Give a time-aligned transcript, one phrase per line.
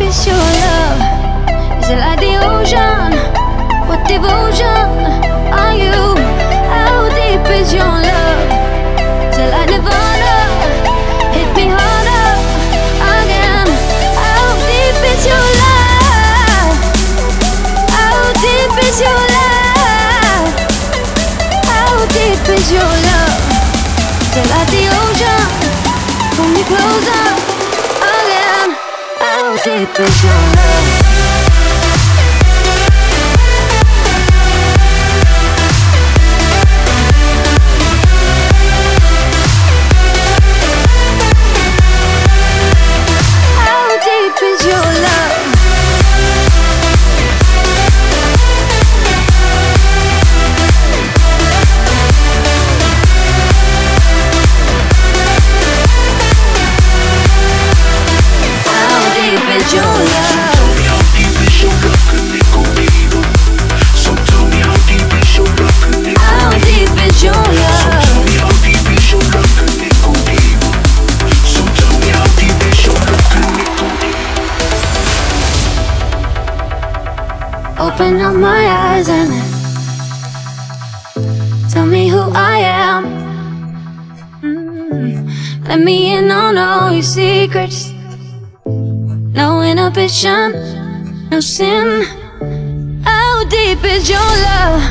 [0.00, 1.00] is your love?
[1.82, 3.12] Is it like the ocean?
[3.88, 4.88] What devotion
[5.52, 6.16] are you?
[6.70, 8.40] How deep is your love?
[9.28, 10.36] Is it like Nirvana?
[11.34, 12.28] Hit me harder
[13.18, 13.68] again.
[14.16, 16.76] How deep is your love?
[17.96, 20.46] How deep is your love?
[21.68, 23.40] How deep is your love?
[24.22, 25.42] Is it like the ocean?
[26.36, 27.51] Pull me closer
[29.64, 31.01] deep is your love?
[78.02, 79.30] Open up my eyes and
[81.70, 83.04] tell me who I am.
[84.42, 85.68] Mm.
[85.68, 87.92] Let me in on all your secrets.
[88.66, 90.50] No inhibition,
[91.30, 92.02] no sin.
[93.04, 94.82] How deep is your love?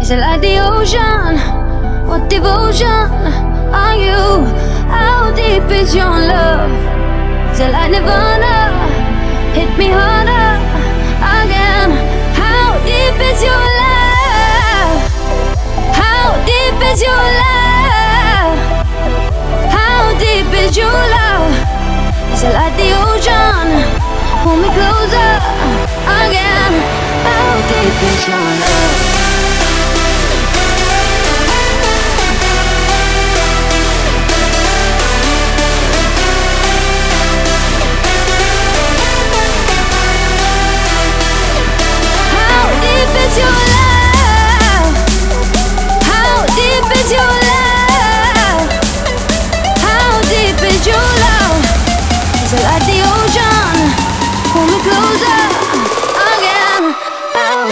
[0.00, 1.36] Is it like the ocean?
[2.08, 3.10] What devotion
[3.82, 4.46] are you?
[4.88, 6.72] How deep is your love?
[7.52, 8.56] Is it like Nirvana?
[9.52, 10.19] Hit me harder
[13.40, 15.00] is your love?
[15.94, 18.58] How deep is your love?
[19.72, 21.19] How deep is your love?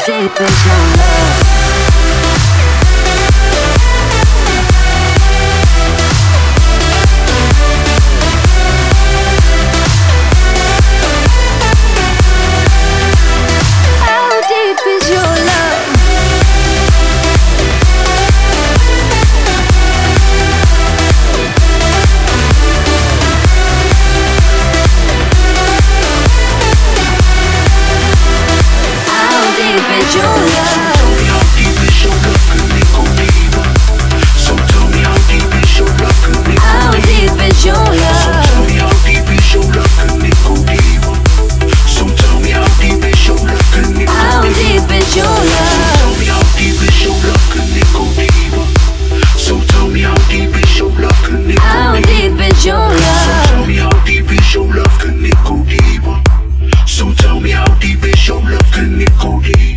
[0.09, 1.58] Deep is your love?
[58.87, 59.68] 你可以